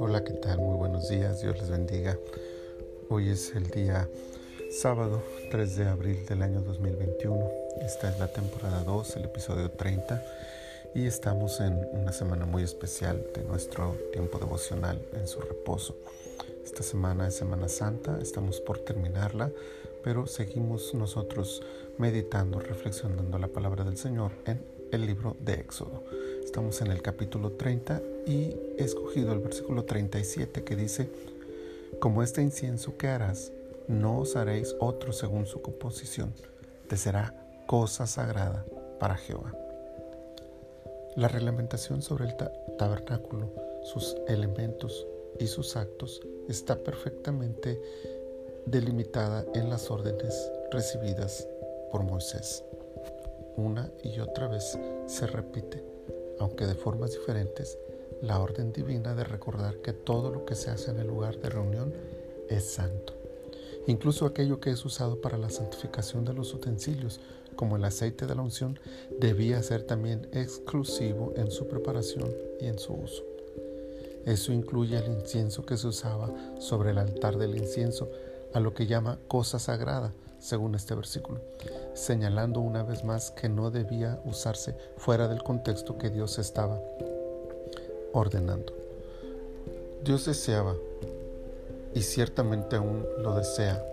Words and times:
Hola, 0.00 0.24
¿qué 0.24 0.32
tal? 0.32 0.58
Muy 0.58 0.76
buenos 0.76 1.08
días, 1.08 1.40
Dios 1.40 1.56
les 1.58 1.70
bendiga. 1.70 2.18
Hoy 3.08 3.30
es 3.30 3.54
el 3.54 3.68
día 3.68 4.08
sábado 4.70 5.22
3 5.52 5.76
de 5.76 5.86
abril 5.86 6.26
del 6.26 6.42
año 6.42 6.62
2021. 6.62 7.48
Esta 7.80 8.10
es 8.10 8.18
la 8.18 8.26
temporada 8.26 8.82
2, 8.82 9.16
el 9.16 9.24
episodio 9.26 9.70
30 9.70 10.20
y 10.96 11.06
estamos 11.06 11.60
en 11.60 11.86
una 11.92 12.10
semana 12.12 12.44
muy 12.44 12.64
especial 12.64 13.24
de 13.32 13.44
nuestro 13.44 13.96
tiempo 14.12 14.38
devocional 14.38 15.00
en 15.12 15.28
su 15.28 15.40
reposo. 15.40 15.94
Esta 16.64 16.82
semana 16.82 17.28
es 17.28 17.36
Semana 17.36 17.68
Santa, 17.68 18.18
estamos 18.20 18.60
por 18.60 18.80
terminarla, 18.80 19.52
pero 20.06 20.28
seguimos 20.28 20.94
nosotros 20.94 21.64
meditando, 21.98 22.60
reflexionando 22.60 23.40
la 23.40 23.48
palabra 23.48 23.82
del 23.82 23.96
Señor 23.96 24.30
en 24.44 24.64
el 24.92 25.04
libro 25.04 25.36
de 25.40 25.54
Éxodo. 25.54 26.04
Estamos 26.44 26.80
en 26.80 26.92
el 26.92 27.02
capítulo 27.02 27.50
30 27.50 28.00
y 28.24 28.54
he 28.78 28.84
escogido 28.84 29.32
el 29.32 29.40
versículo 29.40 29.84
37 29.84 30.62
que 30.62 30.76
dice, 30.76 31.10
como 31.98 32.22
este 32.22 32.40
incienso 32.40 32.96
que 32.96 33.08
harás, 33.08 33.50
no 33.88 34.20
os 34.20 34.36
haréis 34.36 34.76
otro 34.78 35.12
según 35.12 35.44
su 35.46 35.60
composición, 35.60 36.32
te 36.88 36.96
será 36.96 37.34
cosa 37.66 38.06
sagrada 38.06 38.64
para 39.00 39.16
Jehová. 39.16 39.52
La 41.16 41.26
reglamentación 41.26 42.00
sobre 42.00 42.26
el 42.26 42.36
tabernáculo, 42.78 43.52
sus 43.82 44.16
elementos 44.28 45.04
y 45.40 45.48
sus 45.48 45.74
actos 45.74 46.22
está 46.48 46.76
perfectamente 46.76 47.80
delimitada 48.66 49.44
en 49.54 49.70
las 49.70 49.90
órdenes 49.90 50.50
recibidas 50.70 51.46
por 51.90 52.02
Moisés. 52.02 52.64
Una 53.56 53.90
y 54.02 54.18
otra 54.20 54.48
vez 54.48 54.78
se 55.06 55.26
repite, 55.26 55.82
aunque 56.38 56.66
de 56.66 56.74
formas 56.74 57.12
diferentes, 57.12 57.78
la 58.20 58.40
orden 58.40 58.72
divina 58.72 59.14
de 59.14 59.24
recordar 59.24 59.76
que 59.78 59.92
todo 59.92 60.30
lo 60.30 60.44
que 60.44 60.54
se 60.54 60.70
hace 60.70 60.90
en 60.90 60.98
el 60.98 61.06
lugar 61.06 61.38
de 61.38 61.48
reunión 61.48 61.94
es 62.48 62.64
santo. 62.64 63.14
Incluso 63.86 64.26
aquello 64.26 64.58
que 64.58 64.70
es 64.70 64.84
usado 64.84 65.20
para 65.20 65.38
la 65.38 65.48
santificación 65.48 66.24
de 66.24 66.34
los 66.34 66.52
utensilios, 66.52 67.20
como 67.54 67.76
el 67.76 67.84
aceite 67.84 68.26
de 68.26 68.34
la 68.34 68.42
unción, 68.42 68.78
debía 69.18 69.62
ser 69.62 69.84
también 69.84 70.28
exclusivo 70.32 71.32
en 71.36 71.50
su 71.50 71.68
preparación 71.68 72.34
y 72.60 72.66
en 72.66 72.78
su 72.78 72.94
uso. 72.94 73.24
Eso 74.26 74.52
incluye 74.52 74.98
el 74.98 75.12
incienso 75.12 75.64
que 75.64 75.76
se 75.76 75.86
usaba 75.86 76.34
sobre 76.58 76.90
el 76.90 76.98
altar 76.98 77.38
del 77.38 77.56
incienso, 77.56 78.10
a 78.54 78.60
lo 78.60 78.74
que 78.74 78.86
llama 78.86 79.18
cosa 79.28 79.58
sagrada, 79.58 80.12
según 80.38 80.74
este 80.74 80.94
versículo, 80.94 81.40
señalando 81.94 82.60
una 82.60 82.82
vez 82.82 83.04
más 83.04 83.30
que 83.30 83.48
no 83.48 83.70
debía 83.70 84.20
usarse 84.24 84.76
fuera 84.96 85.28
del 85.28 85.42
contexto 85.42 85.98
que 85.98 86.10
Dios 86.10 86.38
estaba 86.38 86.80
ordenando. 88.12 88.72
Dios 90.04 90.26
deseaba 90.26 90.74
y 91.94 92.02
ciertamente 92.02 92.76
aún 92.76 93.04
lo 93.18 93.34
desea, 93.34 93.84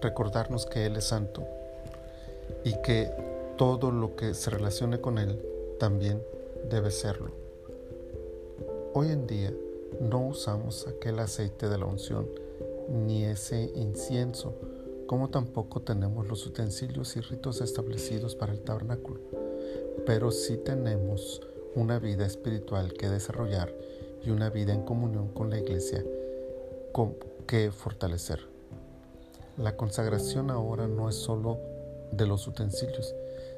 recordarnos 0.00 0.66
que 0.66 0.86
Él 0.86 0.96
es 0.96 1.04
santo 1.04 1.42
y 2.64 2.74
que 2.82 3.10
todo 3.56 3.90
lo 3.90 4.16
que 4.16 4.34
se 4.34 4.50
relacione 4.50 5.00
con 5.00 5.18
Él 5.18 5.40
también 5.78 6.22
debe 6.70 6.90
serlo. 6.90 7.32
Hoy 8.94 9.08
en 9.08 9.26
día 9.26 9.52
no 10.00 10.26
usamos 10.26 10.86
aquel 10.86 11.18
aceite 11.18 11.68
de 11.68 11.78
la 11.78 11.86
unción 11.86 12.28
ni 12.88 13.24
ese 13.24 13.70
incienso, 13.74 14.54
como 15.06 15.30
tampoco 15.30 15.82
tenemos 15.82 16.26
los 16.28 16.46
utensilios 16.46 17.16
y 17.16 17.20
ritos 17.20 17.60
establecidos 17.60 18.34
para 18.34 18.52
el 18.52 18.60
tabernáculo, 18.60 19.20
pero 20.06 20.30
sí 20.30 20.56
tenemos 20.56 21.40
una 21.74 21.98
vida 21.98 22.26
espiritual 22.26 22.92
que 22.92 23.08
desarrollar 23.08 23.74
y 24.24 24.30
una 24.30 24.50
vida 24.50 24.72
en 24.72 24.82
comunión 24.82 25.28
con 25.28 25.50
la 25.50 25.58
iglesia 25.58 26.04
que 27.46 27.72
fortalecer. 27.72 28.40
La 29.56 29.76
consagración 29.76 30.50
ahora 30.50 30.88
no 30.88 31.08
es 31.08 31.16
solo 31.16 31.58
de 32.12 32.26
los 32.26 32.46
utensilios, 32.46 33.14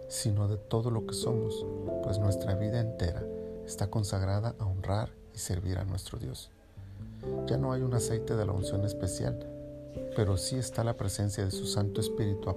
sino 0.09 0.49
de 0.49 0.57
todo 0.57 0.91
lo 0.91 1.07
que 1.07 1.15
somos, 1.15 1.67
pues 2.03 2.19
nuestra 2.19 2.55
vida 2.55 2.81
entera 2.81 3.25
está 3.67 3.91
consagrada 3.91 4.55
a 4.59 4.67
honrar 4.67 5.11
y 5.35 5.39
servir 5.39 5.79
a 5.79 5.85
nuestro 5.85 6.19
Dios. 6.19 6.51
Ya 7.47 7.59
no 7.59 7.73
hay 7.73 7.83
un 7.83 7.95
aceite 7.95 8.37
de 8.37 8.47
la 8.47 8.53
unción 8.53 8.85
especial, 8.85 9.39
pero 10.17 10.37
sí 10.37 10.57
está 10.57 10.85
la 10.85 10.97
presencia 10.97 11.45
de 11.45 11.51
su 11.51 11.67
Santo 11.67 12.01
Espíritu 12.01 12.51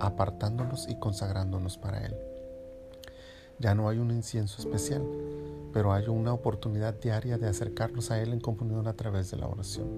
apartándonos 0.00 0.88
y 0.88 0.98
consagrándonos 0.98 1.78
para 1.78 2.04
Él. 2.04 2.16
Ya 3.58 3.74
no 3.74 3.88
hay 3.88 3.98
un 3.98 4.10
incienso 4.10 4.60
especial, 4.60 5.02
pero 5.72 5.92
hay 5.92 6.08
una 6.08 6.32
oportunidad 6.32 6.94
diaria 6.94 7.38
de 7.38 7.48
acercarnos 7.48 8.10
a 8.10 8.20
Él 8.20 8.32
en 8.32 8.40
comunión 8.40 8.86
a 8.86 8.94
través 8.94 9.30
de 9.30 9.36
la 9.36 9.48
oración. 9.48 9.88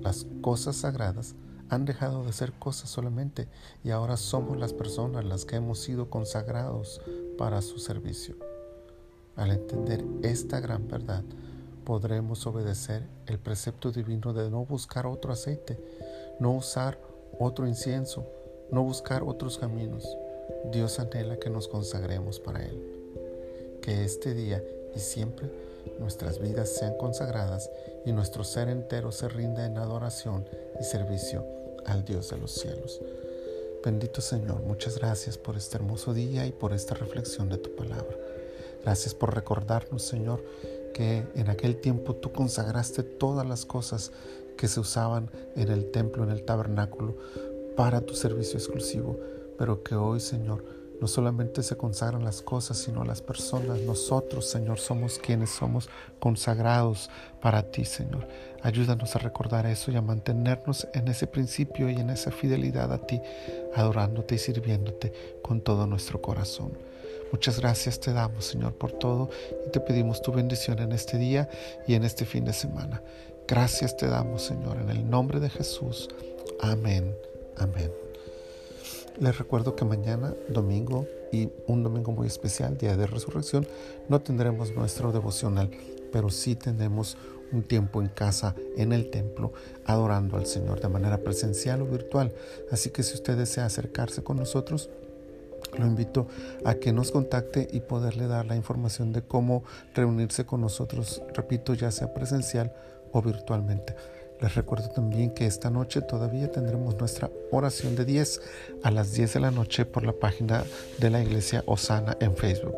Las 0.00 0.26
cosas 0.42 0.76
sagradas 0.76 1.34
han 1.68 1.84
dejado 1.84 2.24
de 2.24 2.32
ser 2.32 2.52
cosas 2.52 2.90
solamente 2.90 3.48
y 3.84 3.90
ahora 3.90 4.16
somos 4.16 4.56
las 4.58 4.72
personas 4.72 5.24
las 5.24 5.44
que 5.44 5.56
hemos 5.56 5.80
sido 5.80 6.08
consagrados 6.10 7.00
para 7.36 7.62
su 7.62 7.78
servicio. 7.78 8.36
Al 9.36 9.52
entender 9.52 10.04
esta 10.22 10.60
gran 10.60 10.88
verdad, 10.88 11.22
podremos 11.88 12.46
obedecer 12.46 13.02
el 13.26 13.38
precepto 13.38 13.90
divino 13.90 14.34
de 14.34 14.50
no 14.50 14.66
buscar 14.66 15.06
otro 15.06 15.32
aceite, 15.32 15.78
no 16.38 16.52
usar 16.52 16.98
otro 17.38 17.66
incienso, 17.66 18.26
no 18.70 18.82
buscar 18.82 19.22
otros 19.22 19.56
caminos. 19.56 20.06
Dios 20.70 21.00
anhela 21.00 21.38
que 21.38 21.48
nos 21.48 21.66
consagremos 21.66 22.40
para 22.40 22.62
Él. 22.62 22.78
Que 23.80 24.04
este 24.04 24.34
día 24.34 24.62
y 24.94 24.98
siempre 24.98 25.50
nuestras 25.98 26.40
vidas 26.40 26.68
sean 26.68 26.94
consagradas 26.98 27.70
y 28.04 28.12
nuestro 28.12 28.44
ser 28.44 28.68
entero 28.68 29.10
se 29.10 29.30
rinda 29.30 29.64
en 29.64 29.78
adoración 29.78 30.44
y 30.78 30.84
servicio 30.84 31.42
al 31.86 32.04
Dios 32.04 32.28
de 32.28 32.36
los 32.36 32.52
cielos. 32.52 33.00
Bendito 33.82 34.20
Señor, 34.20 34.60
muchas 34.60 34.98
gracias 34.98 35.38
por 35.38 35.56
este 35.56 35.78
hermoso 35.78 36.12
día 36.12 36.44
y 36.44 36.52
por 36.52 36.74
esta 36.74 36.94
reflexión 36.94 37.48
de 37.48 37.56
tu 37.56 37.74
palabra. 37.74 38.14
Gracias 38.84 39.14
por 39.14 39.34
recordarnos, 39.34 40.02
Señor, 40.02 40.44
que 40.98 41.24
en 41.36 41.48
aquel 41.48 41.76
tiempo 41.76 42.16
tú 42.16 42.32
consagraste 42.32 43.04
todas 43.04 43.46
las 43.46 43.64
cosas 43.64 44.10
que 44.56 44.66
se 44.66 44.80
usaban 44.80 45.30
en 45.54 45.68
el 45.68 45.92
templo, 45.92 46.24
en 46.24 46.30
el 46.30 46.42
tabernáculo, 46.42 47.16
para 47.76 48.00
tu 48.00 48.14
servicio 48.14 48.58
exclusivo, 48.58 49.16
pero 49.56 49.84
que 49.84 49.94
hoy, 49.94 50.18
Señor, 50.18 50.64
no 51.00 51.06
solamente 51.06 51.62
se 51.62 51.76
consagran 51.76 52.24
las 52.24 52.42
cosas, 52.42 52.78
sino 52.78 53.04
las 53.04 53.22
personas. 53.22 53.78
Nosotros, 53.82 54.46
Señor, 54.46 54.80
somos 54.80 55.20
quienes 55.20 55.50
somos 55.50 55.88
consagrados 56.18 57.10
para 57.40 57.70
ti, 57.70 57.84
Señor. 57.84 58.26
Ayúdanos 58.62 59.14
a 59.14 59.20
recordar 59.20 59.66
eso 59.66 59.92
y 59.92 59.96
a 59.96 60.02
mantenernos 60.02 60.88
en 60.94 61.06
ese 61.06 61.28
principio 61.28 61.88
y 61.88 61.94
en 61.94 62.10
esa 62.10 62.32
fidelidad 62.32 62.92
a 62.92 63.06
ti, 63.06 63.20
adorándote 63.76 64.34
y 64.34 64.38
sirviéndote 64.38 65.12
con 65.42 65.60
todo 65.60 65.86
nuestro 65.86 66.20
corazón. 66.20 66.87
Muchas 67.32 67.60
gracias 67.60 68.00
te 68.00 68.12
damos, 68.12 68.46
Señor, 68.46 68.74
por 68.74 68.92
todo 68.92 69.28
y 69.66 69.70
te 69.70 69.80
pedimos 69.80 70.22
tu 70.22 70.32
bendición 70.32 70.78
en 70.78 70.92
este 70.92 71.18
día 71.18 71.48
y 71.86 71.94
en 71.94 72.04
este 72.04 72.24
fin 72.24 72.44
de 72.44 72.52
semana. 72.52 73.02
Gracias 73.46 73.96
te 73.96 74.06
damos, 74.06 74.42
Señor, 74.42 74.78
en 74.78 74.90
el 74.90 75.08
nombre 75.08 75.40
de 75.40 75.50
Jesús. 75.50 76.08
Amén. 76.60 77.14
Amén. 77.56 77.92
Les 79.18 79.36
recuerdo 79.36 79.74
que 79.74 79.84
mañana, 79.84 80.32
domingo 80.48 81.06
y 81.32 81.50
un 81.66 81.82
domingo 81.82 82.12
muy 82.12 82.26
especial, 82.26 82.78
Día 82.78 82.96
de 82.96 83.06
Resurrección, 83.06 83.66
no 84.08 84.20
tendremos 84.20 84.72
nuestro 84.72 85.12
devocional, 85.12 85.70
pero 86.12 86.30
sí 86.30 86.54
tenemos 86.54 87.16
un 87.52 87.62
tiempo 87.62 88.00
en 88.00 88.08
casa, 88.08 88.54
en 88.76 88.92
el 88.92 89.10
templo, 89.10 89.52
adorando 89.84 90.36
al 90.36 90.46
Señor 90.46 90.80
de 90.80 90.88
manera 90.88 91.18
presencial 91.18 91.82
o 91.82 91.86
virtual. 91.86 92.32
Así 92.70 92.90
que 92.90 93.02
si 93.02 93.14
usted 93.14 93.36
desea 93.36 93.66
acercarse 93.66 94.22
con 94.22 94.36
nosotros, 94.36 94.88
lo 95.76 95.86
invito 95.86 96.26
a 96.64 96.74
que 96.74 96.92
nos 96.92 97.10
contacte 97.10 97.68
y 97.70 97.80
poderle 97.80 98.26
dar 98.26 98.46
la 98.46 98.56
información 98.56 99.12
de 99.12 99.22
cómo 99.22 99.64
reunirse 99.94 100.46
con 100.46 100.60
nosotros, 100.60 101.22
repito, 101.34 101.74
ya 101.74 101.90
sea 101.90 102.14
presencial 102.14 102.72
o 103.12 103.22
virtualmente. 103.22 103.94
Les 104.40 104.54
recuerdo 104.54 104.88
también 104.88 105.30
que 105.30 105.46
esta 105.46 105.68
noche 105.68 106.00
todavía 106.00 106.50
tendremos 106.50 106.96
nuestra 106.96 107.30
oración 107.50 107.96
de 107.96 108.04
10 108.04 108.40
a 108.82 108.90
las 108.90 109.12
10 109.12 109.34
de 109.34 109.40
la 109.40 109.50
noche 109.50 109.84
por 109.84 110.04
la 110.04 110.12
página 110.12 110.64
de 110.98 111.10
la 111.10 111.20
iglesia 111.20 111.64
Osana 111.66 112.16
en 112.20 112.36
Facebook. 112.36 112.76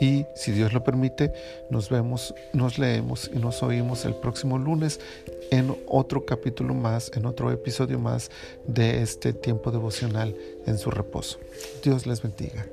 Y 0.00 0.24
si 0.34 0.52
Dios 0.52 0.72
lo 0.72 0.82
permite, 0.82 1.32
nos 1.70 1.90
vemos, 1.90 2.34
nos 2.52 2.78
leemos 2.78 3.30
y 3.32 3.38
nos 3.38 3.62
oímos 3.62 4.04
el 4.06 4.14
próximo 4.14 4.58
lunes 4.58 5.00
en 5.50 5.76
otro 5.86 6.24
capítulo 6.24 6.72
más, 6.72 7.10
en 7.14 7.26
otro 7.26 7.50
episodio 7.50 7.98
más 7.98 8.30
de 8.66 9.02
este 9.02 9.34
tiempo 9.34 9.70
devocional 9.70 10.34
en 10.66 10.78
su 10.78 10.90
reposo. 10.90 11.38
Dios 11.82 12.06
les 12.06 12.22
bendiga. 12.22 12.64